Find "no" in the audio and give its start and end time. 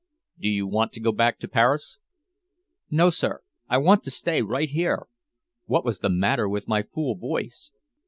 2.89-3.11